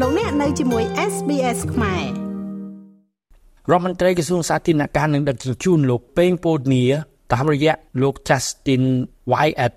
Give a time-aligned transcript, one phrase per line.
[0.00, 2.04] លោកអ្នកនៅជាមួយ SBS ខ្មែរ
[3.70, 6.82] រដ្ឋមន្ត្រីក្រសួងសាធារណការនិងដឹកជញ្ជូនលោកពេងពូនី
[7.32, 8.84] តាមរយៈលោក Justin
[9.32, 9.76] Wyatt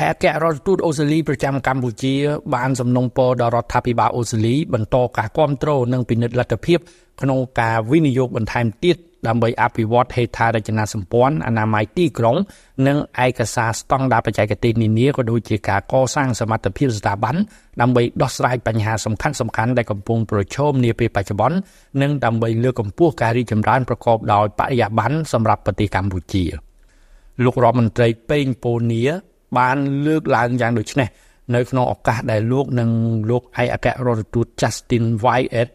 [0.00, 2.14] ឯកអគ្គរដ្ឋទូតអូស្ត្រាលីប្រចាំកម្ពុជា
[2.54, 6.78] បានសំណូមពរដល់រដ្ឋាភិបាលអូស្ត្រាលីបន្តការគ្រប់គ្រងនិងពិនិត្យលទ្ធភាព
[7.20, 8.96] ក្នុងការវិនិយោគបន្ថែមទៀត
[9.28, 12.36] ដើម្បីអភិវឌ្ឍហេដ្ឋារចនាសម្ព័ន្ធអនាម័យទីក្រុង
[12.86, 17.34] និងឯកសារស្តង់ដារបច្ចេកទេសនានាក៏ដូចជាការកសាងសមត្ថភាពស្ថាប័ន
[17.80, 21.56] ដើម្បីដោះស្រាយបញ្ហាសំខាន់សំខាន់ដែលកំពុងប្រឈមនាពេលបច្ចុប្បន្ន
[22.02, 26.44] និងដើម្បីលើកកម្ពស់ការរីកចម្រើនប្រកបដោយបរិយាបន្នសម្រាប់ប្រទេសកម្ពុជា
[27.44, 29.00] លោករដ្ឋមន្ត្រីពេងពូនី
[29.58, 29.76] បាន
[30.06, 31.08] លើកឡើងយ៉ាងដូចនេះ
[31.54, 32.90] នៅក្នុងឱកាសដែលលោកនិង
[33.30, 35.68] លោកឯកអគ្គរដ្ឋទូត Justin Wyatt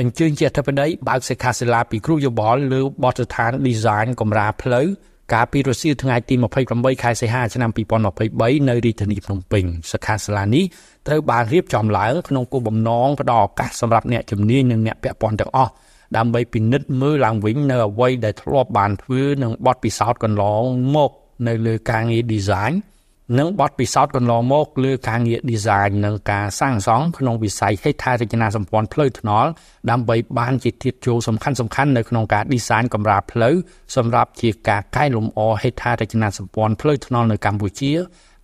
[0.00, 4.86] អញ្ជើញជាអធិបតីបើកសិក្ខាសាលាពីគ្រូយោបល់លើបទដ្ឋាន design កម្រាលផ្លូវ
[5.32, 6.34] កាលពីរសៀលថ្ងៃទី
[6.68, 7.70] 28ខែសីហាឆ្នាំ
[8.14, 10.64] 2023នៅរាជធានីភ្នំពេញសិក្ខាសាលានេះ
[11.06, 15.72] ត្រូវបានរៀបចំឡើងក្នុងគោលបំណងផ្ដល់ឱកាសសម្រាប់អ្នកជំនាញនិងអ្នកពាក់ព័ន្ធទាំងអស់
[16.16, 20.62] ដើម្បីពិនិត្យមើលឡើងវិញនៅអ្វីដែលធ្លាប់បានធ្វើនិងបទពិសោធន៍កន្លង
[20.94, 21.10] មក
[21.48, 22.72] នៅលើការងារ design
[23.38, 29.48] និងបទពិសោធន៍កន្លងមកលើការងារ design និងការសាងសង់ក្នុងវិស័យហេដ្ឋារចនាសម្ព័ន្ធផ្លូវថ្នល់
[29.90, 33.54] ដើម្បីបានជាធាតុចូលសំខាន់សំខាន់នៅក្នុងការ design កម្រាលផ្លូវ
[33.96, 37.92] សម្រាប់ជាការកែលម្អហេដ្ឋារចនាសម្ព័ន្ធផ្លូវថ្នល់នៅកម្ពុជា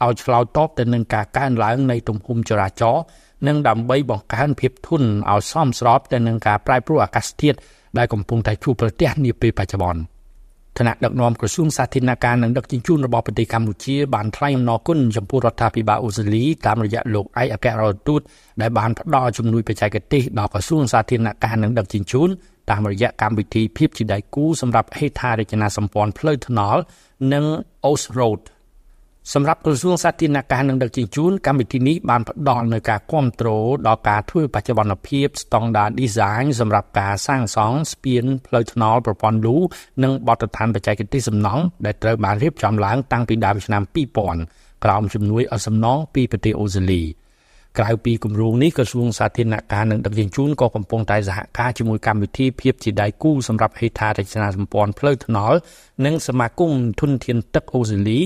[0.04, 3.02] ឲ្យឆ្លើយតបទៅនឹងការកើនឡើងនៃទំហំចរាចរណ៍
[3.46, 7.58] និងដើម្បីបង្កើនភាពធន់ឲ្យសមស្របទៅនឹងការប្រែប្រួលអាកាសធាតុ
[7.98, 10.00] ដែលកំពុងតែជួបប្រទះនាពេលបច្ចុប្បន្ន។
[10.78, 18.20] គណៈដឹកនាំក្រសួងសាធារណការនិងដឹកជញ្ជូនរបស់ប្រទេសកម្ពុជាបានថ្លែងអំណរគុណចំពោះរដ្ឋាភិបាលអូស្ត្រាលីតាមរយៈលោកឯកអគ្គរដ្ឋទូត
[18.60, 22.28] ដែលបានផ្ដល់ជំនួយបច្ចេកទេសដល់ក្រសួងសាធារណការនិងដឹកជញ្ជូន
[22.70, 26.80] តាមរយៈកម្មវិធីភាពជាដៃគូសម្រាប់ហេដ្ឋារចនាសម្ព័ន្ធផ្លូវថ្នល់
[27.32, 27.44] និង
[27.90, 28.40] Ost Road
[29.34, 39.56] សម្រាប់ក្រសួងសាធារណការនិងដឹកជញ្ជូនកម្មវិធីនេះបានផ្ដល់នូវការគ្រប់គ្រងដល់ការធ្វើបច្ចុប្បន្នភាពស្តង់ដារ design សម្រាប់ការសាងសង់ស្ពានផ្លូវថ្នល់ប្រព័ន្ធលូ
[40.02, 43.82] និងបទដ្ឋានបច្ចេកទេសសំណង់ដែលត្រូវបានរៀបចំឡើងតាំងពីដើមឆ្នាំ
[44.34, 47.02] 2000ក្រោមជំនួយអសំណងពីប្រទេសអូស្ត្រាលី
[47.78, 55.58] ក្រៅពីគម្រោងនេះក្រសួងសាធារណការនិងដឹកជញ្ជូនក៏កំពុងតែសហការជាមួយកម្មវិធីភាពជាដៃគូសម្រាប់ហេដ្ឋារចនាសម្ព័ន្ធផ្លូវថ្នល់
[56.04, 58.20] និងសមាគមធនធានទឹកអូស្ត្រាលី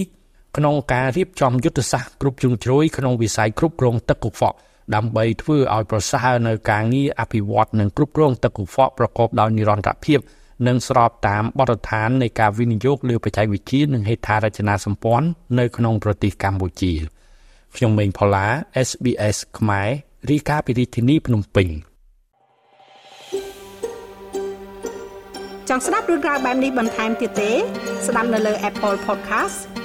[0.56, 4.56] ក្នុងការរៀបចំយុទ្ធសាស្ត្រគ្រប់ជ្រុងជ្រោយក្នុងវិស័យគ្រប់គ្រងទឹកកខ្វក់
[4.94, 10.18] ដើម្បីធ្វើឲ្យប្រសើរនៅការងារអភិវឌ្ឍនិងគ្រប់គ្រងទឹកកខ្វក់ប្រកបដោយនិរន្តរភាព
[10.66, 15.26] និងស្របតាមបទដ្ឋាននៃការវិនិយោគលើបច្ចេកវិទ្យានិងហេដ្ឋារចនាសម្ព័ន្ធ
[15.58, 16.92] នៅក្នុងប្រទេសកម្ពុជា
[17.76, 18.46] ខ្ញុំមេងផល្លា
[18.88, 19.88] SBS ខ្មែរ
[20.30, 21.68] រីកាពីរាជធានីភ្នំពេញ
[25.68, 27.52] ចង់ស្ដាប់រឿងក្រៅបែបនេះបន្ថែមទៀតទេ
[28.06, 29.73] ស្ដាប់នៅលើ Apple Podcast